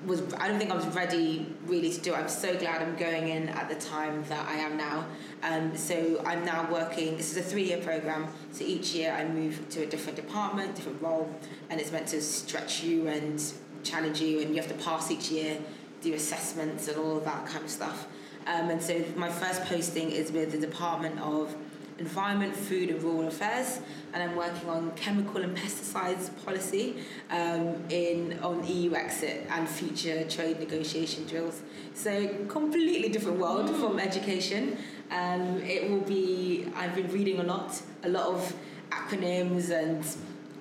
[0.06, 2.14] was I don't think I was ready really to do.
[2.14, 2.18] it.
[2.18, 5.06] I'm so glad I'm going in at the time that I am now.
[5.42, 7.16] Um, so I'm now working.
[7.16, 8.28] This is a three-year program.
[8.52, 11.32] So each year I move to a different department, different role,
[11.70, 13.42] and it's meant to stretch you and
[13.84, 15.58] challenge you, and you have to pass each year,
[16.00, 18.06] do assessments and all of that kind of stuff.
[18.46, 21.54] Um, and so my first posting is with the Department of
[21.98, 23.80] Environment, Food and Rural Affairs,
[24.12, 30.24] and I'm working on chemical and pesticides policy um, in on EU exit and future
[30.24, 31.62] trade negotiation drills.
[31.94, 34.78] So completely different world from education.
[35.10, 36.68] Um, it will be.
[36.76, 38.54] I've been reading a lot, a lot of
[38.90, 40.04] acronyms and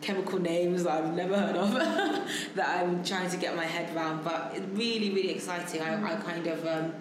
[0.01, 1.71] chemical names that I've never heard of
[2.55, 4.23] that I'm trying to get my head around.
[4.23, 5.81] But it's really, really exciting.
[5.81, 6.93] I, I kind of um,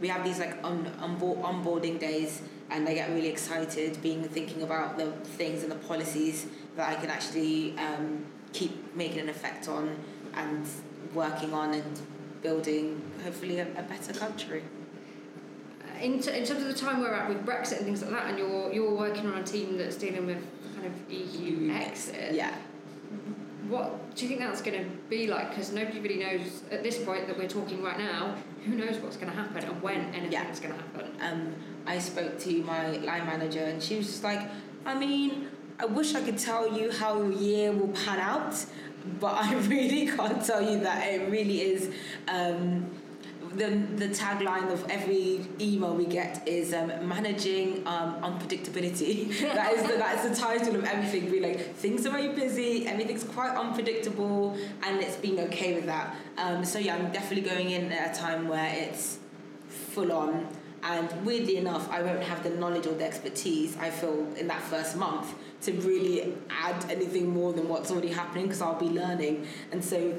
[0.00, 4.62] we have these like on, onboard, onboarding days and I get really excited being thinking
[4.62, 9.68] about the things and the policies that I can actually um, keep making an effect
[9.68, 9.96] on
[10.34, 10.66] and
[11.14, 12.00] working on and
[12.42, 14.62] building hopefully a, a better country.
[16.00, 18.28] In, t- in terms of the time we're at with Brexit and things like that,
[18.28, 22.34] and you're you're working on a team that's dealing with kind of EU exit.
[22.34, 22.54] Yeah.
[23.68, 25.50] What do you think that's going to be like?
[25.50, 28.36] Because nobody really knows at this point that we're talking right now.
[28.66, 30.44] Who knows what's going to happen and when anything's Yeah.
[30.44, 31.06] going to happen?
[31.20, 31.54] um,
[31.86, 34.40] I spoke to my line manager and she was just like,
[34.84, 35.48] I mean,
[35.78, 38.54] I wish I could tell you how your year will pan out,
[39.20, 41.90] but I really can't tell you that it really is.
[42.28, 42.90] Um,
[43.54, 49.28] the, the tagline of every email we get is um, managing um, unpredictability.
[49.54, 51.30] that is the, that is the title of everything.
[51.30, 56.16] Be like things are very busy, everything's quite unpredictable, and it's being okay with that.
[56.38, 59.18] Um, so yeah, I'm definitely going in at a time where it's
[59.68, 60.48] full on.
[60.82, 64.62] And weirdly enough, I won't have the knowledge or the expertise I feel in that
[64.62, 69.48] first month to really add anything more than what's already happening because I'll be learning.
[69.72, 70.14] And so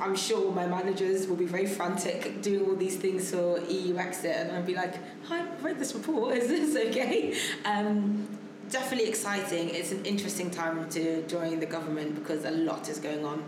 [0.00, 4.36] I'm sure my managers will be very frantic doing all these things for EU exit,
[4.36, 4.94] and I'll be like,
[5.26, 7.36] Hi, I've read this report, is this okay?
[7.64, 8.28] Um,
[8.70, 9.70] definitely exciting.
[9.70, 13.42] It's an interesting time to join the government because a lot is going on.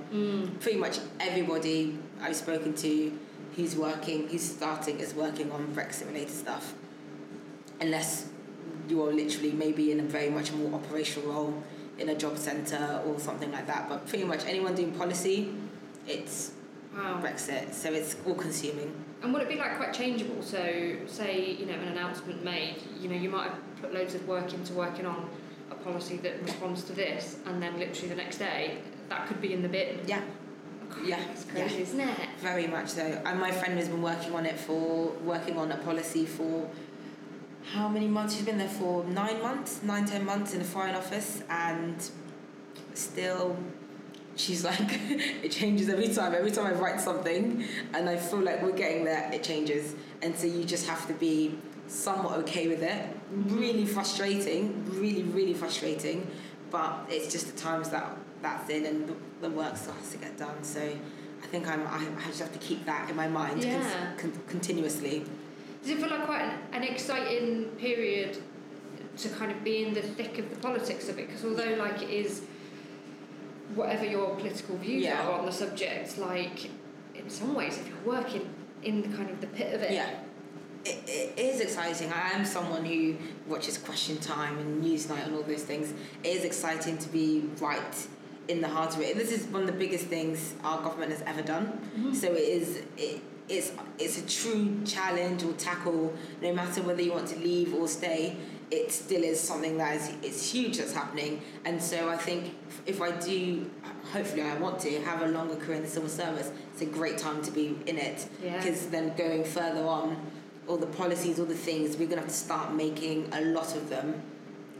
[0.60, 3.18] Pretty much everybody I've spoken to
[3.56, 6.74] who's working, who's starting, is working on Brexit related stuff.
[7.80, 8.28] Unless
[8.88, 11.62] you're literally maybe in a very much more operational role
[11.98, 13.88] in a job centre or something like that.
[13.88, 15.52] But pretty much anyone doing policy,
[16.06, 16.52] it's
[16.94, 17.20] Wow.
[17.22, 18.92] Brexit, so it's all consuming.
[19.22, 20.42] And would it be like quite changeable?
[20.42, 20.58] So,
[21.06, 24.52] say you know an announcement made, you know you might have put loads of work
[24.52, 25.30] into working on
[25.70, 29.52] a policy that responds to this, and then literally the next day that could be
[29.52, 30.00] in the bin.
[30.04, 30.20] Yeah,
[31.04, 31.80] yeah, It's crazy, yeah.
[31.82, 32.28] isn't it?
[32.40, 33.02] very much so.
[33.24, 36.68] And my friend has been working on it for working on a policy for
[37.72, 38.34] how many months?
[38.34, 42.02] She's been there for nine months, nine ten months in the foreign office, and
[42.94, 43.56] still.
[44.40, 44.79] She's like,
[45.44, 46.35] it changes every time.
[46.35, 49.94] Every time I write something and I feel like we're getting there, it changes.
[50.22, 53.07] And so you just have to be somewhat okay with it.
[53.31, 56.26] Really frustrating, really, really frustrating.
[56.70, 60.16] But it's just the times that that's in and the, the work still has to
[60.18, 60.62] get done.
[60.64, 64.12] So I think I'm, I, I just have to keep that in my mind Yeah.
[64.16, 65.24] con- continuously.
[65.83, 68.38] Does it feel like quite an, an exciting period
[69.18, 71.26] to kind of be in the thick of the politics of it?
[71.26, 72.42] Because although like it is,
[73.74, 75.26] whatever your political views Yeah.
[75.26, 76.70] are on the subject, like
[77.14, 78.48] in some ways, if you're working
[78.83, 80.11] in the kind of the pit of it, Yeah.
[80.83, 82.11] It, it is exciting.
[82.11, 83.14] I am someone who
[83.46, 85.92] watches Question Time and Newsnight and all those things.
[86.24, 88.06] It is exciting to be right
[88.48, 89.14] in the heart of it.
[89.14, 91.66] This is one of the biggest things our government has ever done.
[91.66, 92.14] Mm-hmm.
[92.14, 96.14] So it is it, it's it's a true challenge or tackle.
[96.40, 98.37] No matter whether you want to leave or stay,
[98.70, 101.42] it still is something that is it's huge that's happening.
[101.66, 102.54] And so I think
[102.87, 103.71] if I do,
[104.12, 106.51] hopefully I want to have a longer career in the civil service.
[106.73, 108.57] It's a great time to be in it Yeah.
[108.57, 110.16] because then going further on,
[110.69, 113.88] all the policies, all the things, we're gonna have to start making a lot of
[113.88, 114.23] them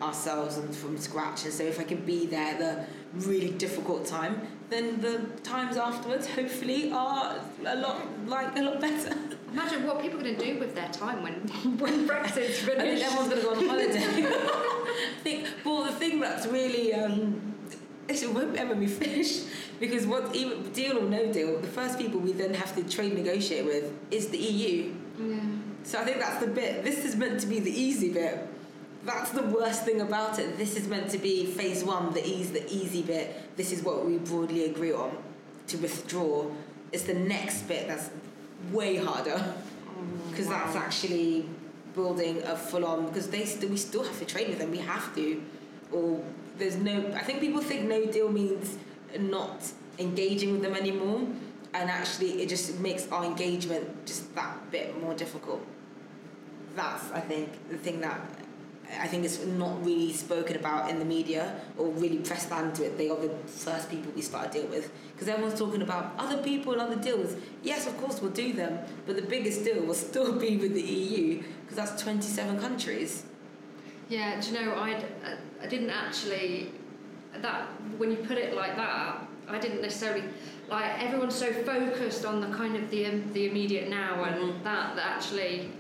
[0.01, 1.45] ourselves and from scratch.
[1.45, 2.85] And so if I can be there at the
[3.27, 9.15] really difficult time, then the times afterwards hopefully are a lot like a lot better.
[9.53, 11.35] Imagine what people are going to do with their time when
[11.79, 12.81] when Brexit's finished.
[12.81, 14.27] I think everyone's gonna go on holiday.
[14.31, 17.50] I think, well, the thing that's really um,
[18.11, 19.46] it won't ever be finished
[19.79, 23.14] because what even deal or no deal, the first people we then have to trade
[23.14, 24.92] negotiate with is the EU.
[25.18, 25.40] Yeah.
[25.85, 26.85] So I think that's the bit.
[26.85, 28.46] This is meant to be the easy bit.
[29.05, 30.59] That's the worst thing about it.
[30.59, 33.57] This is meant to be phase one, the ease, the easy bit.
[33.57, 35.16] This is what we broadly agree on.
[35.68, 36.46] To withdraw,
[36.92, 38.11] it's the next bit that's
[38.73, 39.55] way harder
[39.88, 41.49] oh, because that's actually
[41.94, 43.07] building a full on.
[43.07, 44.70] Because they still, we still have to trade with them.
[44.70, 45.42] We have to,
[45.92, 46.23] or
[46.61, 47.12] there's no.
[47.14, 48.79] I think people think no deal means
[49.18, 49.66] not
[49.99, 51.27] engaging with them anymore.
[51.73, 55.64] and actually it just makes our engagement just that bit more difficult.
[56.75, 58.20] That's I think the thing that
[58.99, 62.99] I think is not really spoken about in the media or really pressed onto it.
[62.99, 66.42] They are the first people we start to deal with because everyone's talking about other
[66.42, 67.37] people and other deals.
[67.62, 70.83] Yes, of course we'll do them, but the biggest deal will still be with the
[70.83, 73.25] EU because that's 27 countries.
[74.11, 75.01] Yeah, do you know, I
[75.62, 76.73] I didn't actually
[77.40, 80.25] that when you put it like that, I didn't necessarily
[80.68, 84.64] like everyone's so focused on the kind of the um, the immediate now and Mhm.
[84.64, 85.70] that that actually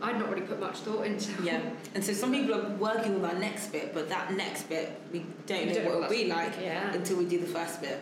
[0.00, 1.30] I'd not really put much thought into.
[1.44, 1.60] Yeah,
[1.94, 5.26] and so some people are working on our next bit, but that next bit we
[5.46, 6.92] don't You know don't what what it'll be like yeah.
[6.94, 8.00] until we do the first bit.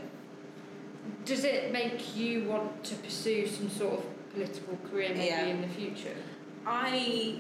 [1.25, 5.45] Does it make you want to pursue some sort of political career maybe Yeah.
[5.47, 6.17] in the future?
[6.65, 7.37] I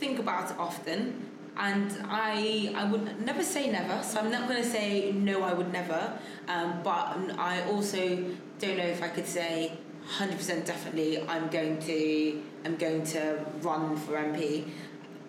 [0.00, 4.02] think about it often, and I I would never say never.
[4.02, 5.42] So I'm not going to say no.
[5.42, 6.18] I would never.
[6.48, 8.24] Um, but I also
[8.58, 9.72] don't know if I could say
[10.18, 14.66] 100% definitely I'm going to I'm going to run for MP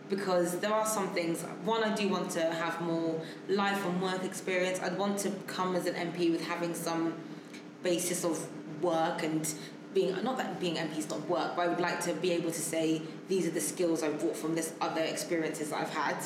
[0.10, 1.44] because there are some things.
[1.64, 4.80] One, I do want to have more life and work experience.
[4.80, 7.16] I'd want to come as an MP with having some
[7.82, 8.48] basis of
[8.84, 9.52] work and
[9.96, 12.52] being not that being MP is not work, but I would like to be able
[12.52, 16.18] to say these are the skills I've brought from this other experiences that I've had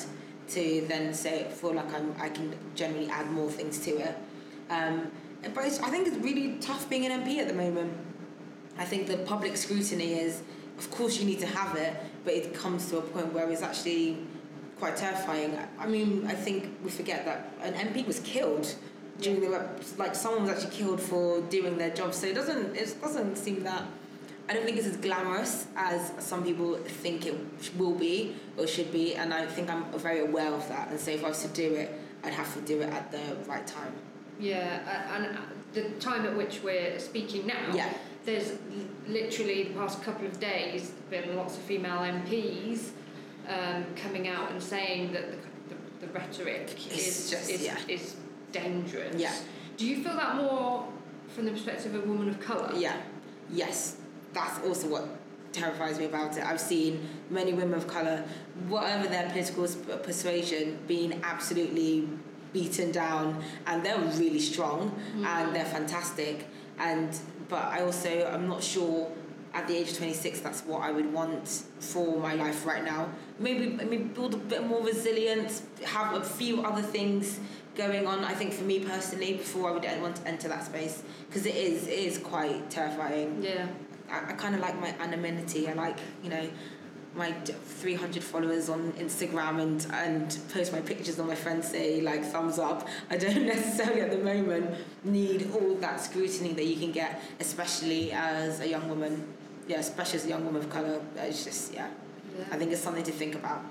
[0.49, 4.17] to then say feel like I'm I can generally add more things to it.
[4.69, 5.11] Um,
[5.53, 7.93] but I think it's really tough being an MP at the moment.
[8.77, 10.41] I think the public scrutiny is,
[10.77, 11.93] of course, you need to have it,
[12.25, 14.17] but it comes to a point where it's actually
[14.79, 15.57] quite terrifying.
[15.77, 18.73] I mean, I think we forget that an MP was killed
[19.21, 22.13] during the like someone was actually killed for doing their job.
[22.13, 23.83] So it doesn't it doesn't seem that.
[24.49, 27.35] I don't think it's as glamorous as some people think it
[27.77, 30.89] will be or should be, and I think I'm very aware of that.
[30.89, 33.21] And so if I was to do it, I'd have to do it at the
[33.47, 33.93] right time.
[34.39, 35.41] Yeah, and uh,
[35.73, 37.93] the time at which we're speaking now, Yeah.
[38.25, 38.53] there's
[39.07, 42.89] literally the past couple of days been lots of female MPs
[43.47, 47.77] um, coming out and saying that the, the, the rhetoric It's is, just- is, yeah.
[47.87, 48.15] is
[48.51, 49.15] dangerous.
[49.15, 49.33] Yeah.
[49.77, 50.87] Do you feel that more
[51.29, 52.71] from the perspective of a woman of colour?
[52.75, 52.97] Yeah,
[53.49, 53.97] yes,
[54.33, 55.07] that's also what
[55.51, 56.43] terrifies me about it.
[56.43, 58.23] I've seen many women of colour,
[58.67, 59.67] whatever their political
[59.99, 62.07] persuasion, being absolutely
[62.53, 65.25] beaten down, and they're really strong mm-hmm.
[65.25, 66.47] and they're fantastic.
[66.77, 69.11] And but I also I'm not sure
[69.53, 71.47] at the age of 26 that's what I would want
[71.79, 73.09] for my life right now.
[73.39, 77.39] Maybe maybe build a bit more resilience, have a few other things
[77.79, 78.23] going on.
[78.23, 81.55] I think for me personally, before I would want to enter that space, because it
[81.55, 83.41] is it is quite terrifying.
[83.41, 83.67] Yeah.
[84.09, 85.67] I, I kind of like my anonymity.
[85.67, 86.49] I like you know
[87.15, 92.23] my 300 followers on Instagram and and post my pictures and my friends say like
[92.23, 92.87] thumbs up.
[93.09, 94.65] I don't necessarily at the moment
[95.03, 99.13] need all that scrutiny that you can get, especially as a young woman.
[99.67, 100.99] Yeah, especially as a young woman of color.
[101.15, 101.89] It's just yeah.
[102.37, 102.45] yeah.
[102.51, 103.61] I think it's something to think about.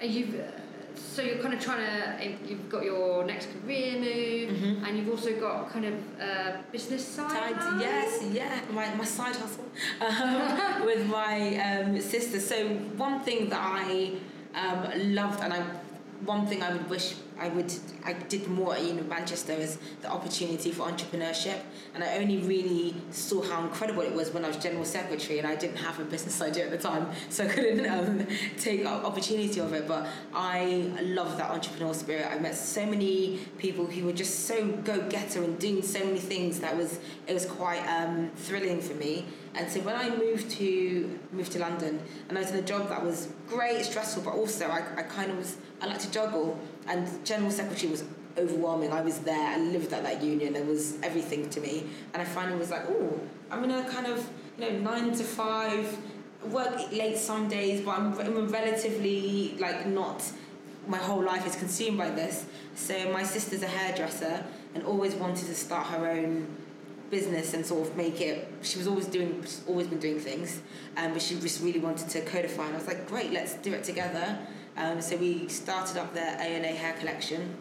[0.00, 0.60] Are you uh,
[0.96, 4.86] so you're kind of trying to you've got your next career move Mhm.
[4.86, 9.36] and you've also got kind of a business side Side, yes, yeah, my, my side
[9.36, 9.64] hustle
[10.00, 12.38] um, with my um, sister.
[12.40, 14.12] So one thing that I
[14.54, 15.60] um, loved, and I
[16.24, 17.72] one thing I would wish I would
[18.04, 21.58] I did more at Uni Manchester as the opportunity for entrepreneurship,
[21.94, 25.46] and I only really saw how incredible it was when I was general secretary, and
[25.46, 28.26] I didn't have a business idea at the time, so I couldn't um,
[28.58, 29.86] take opportunity of it.
[29.86, 32.26] But I love that entrepreneurial spirit.
[32.30, 36.18] I met so many people who were just so go getter and doing so many
[36.18, 39.26] things that was it was quite um, thrilling for me.
[39.54, 42.88] And so when I moved to moved to London, and I was in a job
[42.88, 46.58] that was great, stressful, but also I, I kind of was I like to juggle,
[46.88, 48.04] and general secretary was
[48.38, 48.92] overwhelming.
[48.92, 52.24] I was there, I lived at that union, it was everything to me, and I
[52.24, 53.20] finally was like, oh,
[53.50, 55.96] I'm in a kind of you know nine to five,
[56.44, 60.22] work late some days, but I'm, I'm relatively like not.
[60.86, 62.46] My whole life is consumed by this.
[62.76, 64.44] So my sister's a hairdresser
[64.74, 66.46] and always wanted to start her own
[67.10, 68.48] business and sort of make it.
[68.62, 70.60] She was always doing, always been doing things,
[70.96, 72.66] um, but she just really wanted to codify.
[72.66, 74.38] And I was like, great, let's do it together.
[74.76, 77.54] Um, so we started up the A and A hair collection.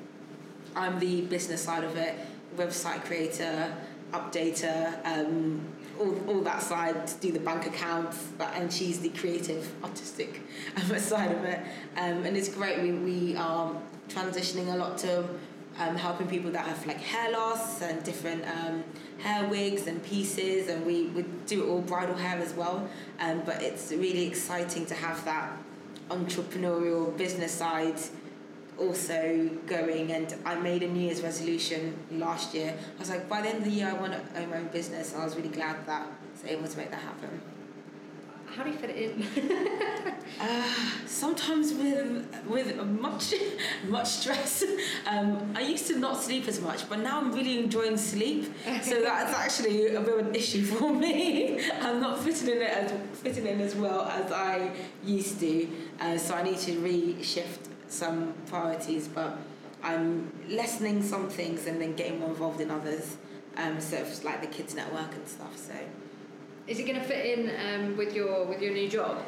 [0.76, 2.16] I'm the business side of it,
[2.58, 3.74] website creator,
[4.12, 5.62] updater, um,
[6.00, 10.42] all, all that side, do the bank accounts, but, and she's the creative, artistic
[10.78, 11.60] um, side of it.
[11.96, 12.82] Um, and it's great.
[12.82, 13.72] We, we are
[14.10, 15.26] transitioning a lot to
[15.78, 18.84] um, helping people that have like hair loss and different um,
[19.20, 22.88] hair wigs and pieces, and we, we do all bridal hair as well.
[23.20, 25.58] Um, but it's really exciting to have that
[26.10, 28.00] entrepreneurial business side
[28.78, 32.76] also going and I made a New Year's resolution last year.
[32.98, 34.68] I was like, by the end of the year, I want to own my own
[34.68, 35.16] business.
[35.16, 37.42] I was really glad that I was able to make that happen.
[38.56, 40.14] How do you fit it in?
[40.40, 40.64] uh,
[41.06, 43.34] sometimes with with much
[43.88, 44.64] much stress.
[45.06, 48.46] Um, I used to not sleep as much, but now I'm really enjoying sleep.
[48.82, 51.70] So that's actually a bit of an issue for me.
[51.82, 54.72] I'm not fitting in it as fitting in as well as I
[55.04, 55.68] used to.
[56.00, 59.38] Uh, so I need to reshift some priorities, but
[59.84, 63.18] I'm lessening some things and then getting more involved in others.
[63.58, 65.58] Um, so it's like the kids network and stuff.
[65.58, 65.74] So,
[66.68, 69.24] is it going to fit in um, with your with your new job?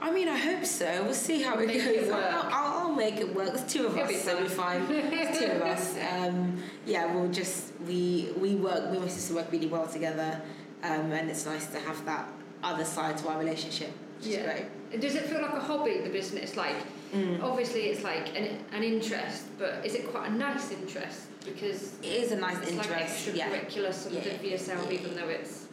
[0.00, 1.04] I mean, I hope so.
[1.04, 1.86] We'll see how it Make goes.
[1.86, 2.24] it work.
[2.30, 3.54] I'll, I'll, I'll make it work.
[3.54, 4.86] There's two of It'll us, so we're fine.
[4.86, 5.96] Two of us.
[6.12, 8.90] Um, yeah, we'll just we we work.
[8.90, 10.40] We and my sister work really well together,
[10.82, 12.28] um, and it's nice to have that
[12.62, 13.90] other side to our relationship.
[14.18, 15.00] Which is great.
[15.00, 16.56] Does it feel like a hobby, the business?
[16.56, 16.76] Like,
[17.14, 17.40] Mm.
[17.40, 21.28] obviously, it's like an, an interest, but is it quite a nice interest?
[21.44, 22.90] Because It is a nice it's interest.
[23.28, 23.48] like yeah.
[23.48, 24.38] extracurricular something Yeah.
[24.38, 24.98] for yourself, Yeah.
[24.98, 25.65] even though it's.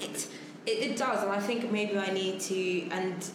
[0.00, 0.28] It,
[0.66, 2.88] it it does, and I think maybe I need to.
[2.90, 3.28] And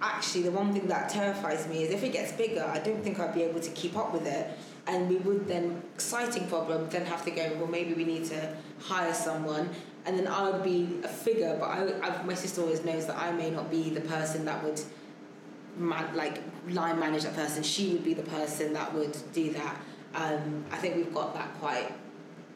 [0.00, 3.20] actually, the one thing that terrifies me is if it gets bigger, I don't think
[3.20, 4.50] I'd be able to keep up with it,
[4.86, 7.52] and we would then exciting problem then have to go.
[7.56, 9.70] Well, maybe we need to hire someone,
[10.06, 11.56] and then I would be a figure.
[11.58, 14.62] But I, I my sister always knows that I may not be the person that
[14.64, 14.80] would.
[15.74, 19.80] Man, like line manage that person, she would be the person that would do that.
[20.14, 21.90] Um, I think we've got that quite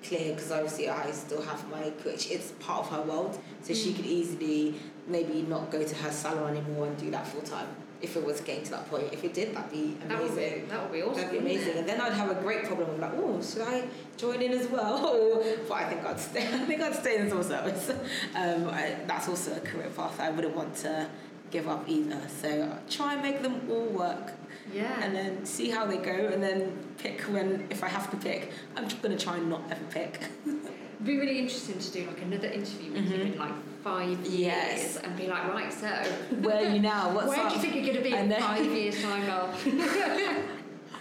[0.07, 2.31] clear because obviously I still have my coach.
[2.31, 3.97] It's part of her world, so she Mm.
[3.97, 4.75] could easily
[5.07, 7.69] maybe not go to her salon anymore and do that full time.
[8.03, 10.45] If it was getting to that point, if it did, that'd be That would be,
[10.45, 10.69] amazing.
[10.69, 11.15] that would be awesome.
[11.23, 13.85] That'd be amazing, and then I'd have a great problem of like, oh, should I
[14.19, 14.97] join in as well?
[15.17, 16.41] Or, but I think I'd stay.
[16.63, 17.91] I think I'd stay in the civil service.
[18.37, 21.09] Um, I, that's also a career path I wouldn't want to
[21.51, 22.21] give up either.
[22.43, 24.33] So I'll try and make them all work
[24.73, 25.01] Yeah.
[25.03, 28.51] and then see how they go and then pick when if I have to pick
[28.77, 32.21] I'm just gonna try and not ever pick It'd be really interesting to do like
[32.23, 33.33] another interview with you Mhm.
[33.35, 33.53] in like
[33.85, 35.87] five years and be like, right, so
[36.41, 38.25] where are you now what's where up do you think you're going to be And
[38.25, 39.49] in then- five years' time now?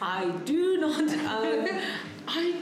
[0.01, 1.67] I do not um,
[2.27, 2.61] I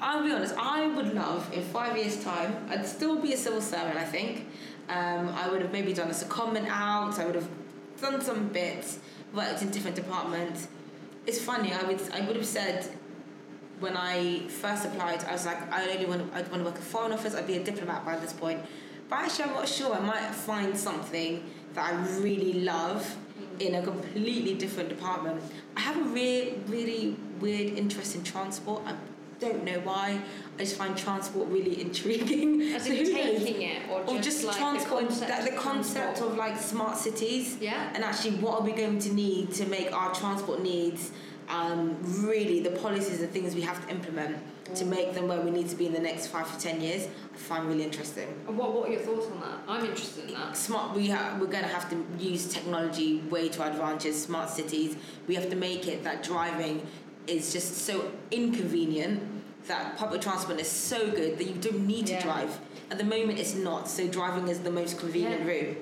[0.00, 3.60] I'll be honest I would love in five years time I'd still be a civil
[3.60, 4.46] servant I think
[4.88, 7.48] um, I would have maybe done a secondment out I would have
[8.00, 9.00] done some bits
[9.34, 10.68] worked in different departments
[11.26, 12.88] it's funny I would I would have said
[13.80, 16.82] when I first applied, I was like, I only want I'd want to work in
[16.82, 17.34] foreign office.
[17.34, 18.60] I'd be a diplomat by this point.
[19.08, 19.94] But actually, I'm not sure.
[19.94, 23.16] I might find something that I really love
[23.60, 25.42] in a completely different department.
[25.76, 28.82] I have a really, really weird interest in transport.
[28.86, 28.94] I
[29.40, 30.20] don't know why.
[30.58, 32.62] I just find transport really intriguing.
[32.74, 35.56] As So in taking it or just, Or just like transport, the concept, that the
[35.56, 36.30] concept transport?
[36.32, 37.92] of like smart cities Yeah.
[37.94, 41.12] and actually what are we going to need to make our transport needs
[41.48, 41.96] um,
[42.26, 44.36] really the policies and things we have to implement
[44.74, 47.06] to make them where we need to be in the next five to ten years
[47.32, 48.28] I find really interesting.
[48.46, 49.58] And what, what are your thoughts on that?
[49.66, 50.56] I'm interested in that.
[50.56, 54.12] Smart, we ha- we're going to have to use technology way to our advantage.
[54.14, 54.96] Smart cities,
[55.26, 56.86] we have to make it that driving
[57.26, 59.22] is just so inconvenient
[59.66, 62.22] that public transport is so good that you don't need to Yeah.
[62.22, 62.58] drive.
[62.90, 63.88] At the moment, it's not.
[63.88, 65.46] So driving is the most convenient Yeah.
[65.52, 65.76] route.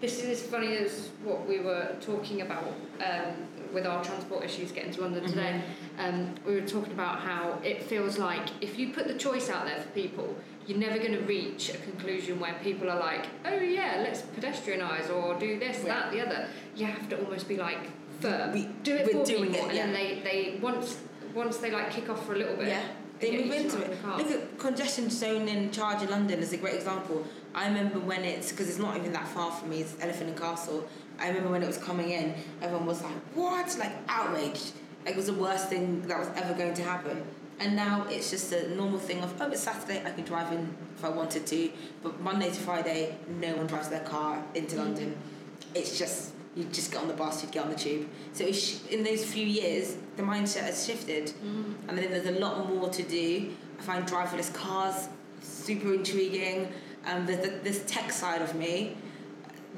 [0.00, 2.64] This is funny as what we were talking about
[3.00, 3.34] um,
[3.72, 5.62] with our transport issues getting to London today.
[5.98, 9.64] Um, we were talking about how it feels like if you put the choice out
[9.66, 10.34] there for people,
[10.66, 15.10] you're never going to reach a conclusion where people are like, oh yeah, let's pedestrianise
[15.14, 15.88] or do this, Yeah.
[16.00, 16.48] that, the other.
[16.76, 17.78] You have to almost be like
[18.20, 20.98] firm, We- do it we're for doing people, it, and then they, they once
[21.34, 22.68] once they like kick off for a little bit.
[22.68, 22.82] Yeah,
[23.20, 24.04] they move into it.
[24.04, 27.26] Look at congestion zone in charge in London is a great example.
[27.54, 29.80] I remember when it's because it's not even that far from me.
[29.80, 30.88] It's Elephant and Castle.
[31.18, 34.72] I remember when it was coming in, everyone was like, "What?" Like outraged.
[35.04, 37.22] Like it was the worst thing that was ever going to happen.
[37.60, 40.74] And now it's just a normal thing of, oh, it's Saturday, I can drive in
[40.96, 41.70] if I wanted to.
[42.02, 44.80] But Monday to Friday, no one drives their car into mm.
[44.80, 45.16] London.
[45.74, 48.08] It's just you just get on the bus, you'd get on the tube.
[48.32, 51.74] So sh- in those few years, the mindset has shifted, Mm.
[51.88, 53.50] and then there's a lot more to do.
[53.78, 55.08] I find driverless cars
[55.42, 56.68] super intriguing.
[57.06, 58.96] Um, there's the, this tech side of me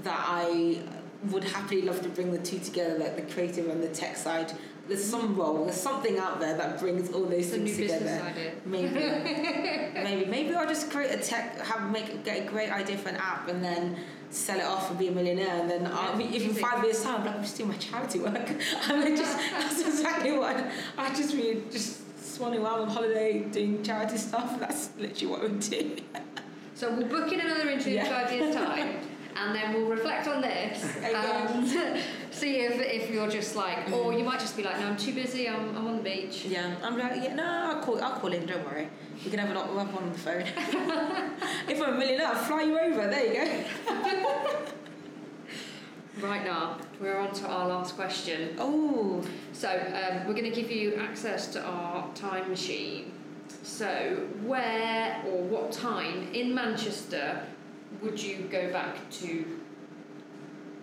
[0.03, 0.83] that I
[1.31, 4.53] would happily love to bring the two together, like the creative and the tech side.
[4.87, 7.91] There's some role, there's something out there that brings all those It's a new things
[7.91, 8.33] together.
[8.67, 8.89] Maybe,
[9.95, 13.17] maybe, maybe I'll just create a tech, have make get a great idea for an
[13.17, 13.97] app, and then
[14.31, 15.61] sell it off and be a millionaire.
[15.61, 17.77] And then I'll be, if in five years' time, I'm like, I'm just doing my
[17.77, 18.51] charity work.
[18.89, 23.41] I mean, just that's exactly what I, I just really just swanning around on holiday
[23.45, 24.59] doing charity stuff.
[24.61, 25.97] That's literally what I would do.
[26.75, 28.99] So we'll book in another interview in five years' time.
[29.39, 31.69] and then we'll reflect on this and
[32.31, 35.13] see if, if you're just like, or you might just be like, no, I'm too
[35.13, 35.49] busy.
[35.49, 36.45] I'm, I'm on the beach.
[36.45, 38.47] Yeah, I'm like, yeah, no, I'll call, I'll call in.
[38.47, 38.89] Don't worry.
[39.25, 40.43] We can have an we'll have one on the phone.
[41.69, 43.07] if I'm a millionaire, I'll fly you over.
[43.07, 44.67] There you go.
[46.21, 48.57] Right now, we're on to our last question.
[48.59, 49.23] Oh,
[49.53, 53.13] So, um, we're going to give you access to our time machine.
[53.63, 57.43] So, where or what time in Manchester
[58.03, 59.59] would you go back to?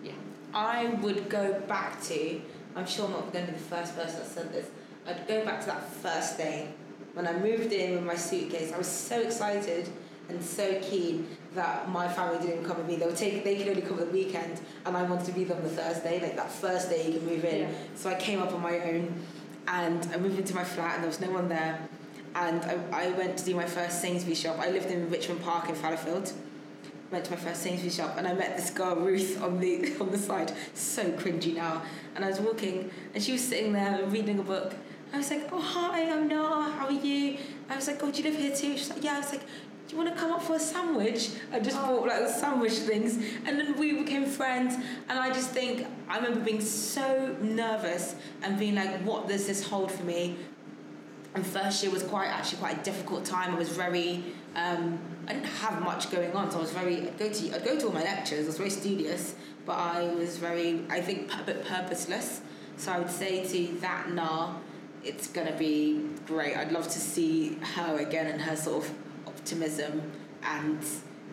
[0.02, 0.12] Yeah.
[0.52, 2.40] I would go back to.
[2.76, 4.68] I'm sure I'm not going to be the first person that said this.
[5.06, 6.68] I'd go back to that first day
[7.12, 8.72] when I moved in with my suitcase.
[8.72, 9.88] I was so excited
[10.28, 12.96] and so keen that my family didn't come with me.
[12.96, 13.44] They would take.
[13.44, 16.20] They could only come the weekend, and I wanted to be there on the Thursday,
[16.20, 17.68] like that first day you can move in.
[17.68, 17.74] Yeah.
[17.94, 19.14] So I came up on my own,
[19.68, 21.88] and I moved into my flat, and there was no one there.
[22.34, 24.58] And I, I went to do my first Sainsbury's shop.
[24.58, 26.32] I lived in Richmond Park in Fallowfield.
[27.14, 30.10] Went to my first Sainsbury's shop, and I met this girl Ruth on the on
[30.10, 30.52] the side.
[30.74, 31.82] So cringy now.
[32.16, 34.74] And I was walking, and she was sitting there reading a book.
[35.12, 36.70] I was like, "Oh hi, I'm Naa.
[36.72, 37.38] How are you?"
[37.70, 39.42] I was like, "Oh, do you live here too?" She's like, "Yeah." I was like,
[39.42, 41.86] "Do you want to come up for a sandwich?" I just Oh.
[42.00, 43.14] bought like sandwich things,
[43.46, 44.74] and then we became friends.
[45.08, 49.62] And I just think I remember being so nervous and being like, "What does this
[49.62, 50.36] hold for me?"
[51.36, 53.54] And first year was quite actually quite a difficult time.
[53.54, 54.24] I was very
[54.56, 57.64] um, I didn't have much going on, so I was very I'd go to I'd
[57.64, 58.44] go to all my lectures.
[58.44, 62.40] I was very studious, but I was very I think a bit purposeless.
[62.76, 64.56] So I would say to that Naa,
[65.02, 66.56] it's gonna be great.
[66.56, 68.94] I'd love to see her again and her sort of
[69.26, 70.02] optimism
[70.42, 70.84] and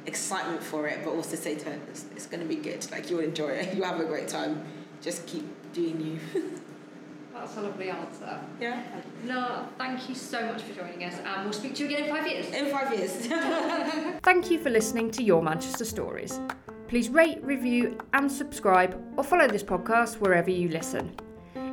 [0.06, 2.90] excitement for it, but also say to her it's, it's gonna be good.
[2.92, 3.74] Like you'll enjoy it.
[3.76, 4.64] You'll have a great time.
[5.02, 6.42] Just keep doing you.
[7.42, 8.40] That's a lovely answer.
[8.60, 8.84] yeah.
[9.24, 12.10] No, thank you so much for joining us, and we'll speak to you again in
[12.16, 12.46] five years.
[12.52, 13.12] In five years.
[14.22, 16.40] Thank you for listening to Your Manchester Stories.
[16.88, 21.16] Please rate, review, and subscribe, or follow this podcast wherever you listen.